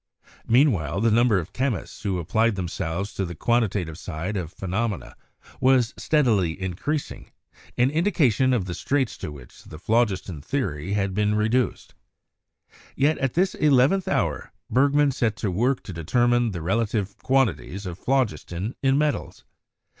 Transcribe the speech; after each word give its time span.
Meanwhile, 0.47 1.01
the 1.01 1.11
number 1.11 1.37
of 1.37 1.53
chemists 1.53 2.01
who 2.01 2.17
applied 2.17 2.55
themselves 2.55 3.13
to 3.13 3.23
the 3.23 3.35
quantitative 3.35 3.99
side 3.99 4.35
of 4.35 4.51
phe 4.51 4.65
nomena 4.65 5.13
was 5.59 5.93
steadily 5.95 6.59
increasing, 6.59 7.29
an 7.77 7.91
indication 7.91 8.51
of 8.51 8.65
the 8.65 8.73
straits 8.73 9.15
to 9.19 9.31
which 9.31 9.63
the 9.63 9.77
phlogiston 9.77 10.41
theory 10.41 10.93
had 10.93 11.13
been 11.13 11.35
reduced. 11.35 11.93
Yet 12.95 13.19
at 13.19 13.35
this 13.35 13.53
eleventh 13.53 14.07
hour 14.07 14.51
Bergman 14.71 15.11
set 15.11 15.35
to 15.35 15.51
work 15.51 15.83
to 15.83 15.93
determine 15.93 16.49
the 16.49 16.63
relative 16.63 17.15
quantities 17.19 17.85
of 17.85 17.99
phlogiston 17.99 18.73
in 18.81 18.97
metals. 18.97 19.43